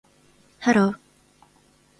[0.63, 0.97] Hello